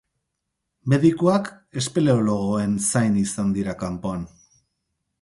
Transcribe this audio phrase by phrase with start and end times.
[0.93, 1.51] Medikuak
[1.83, 4.29] espeleologoen zain izan dira kanpoan.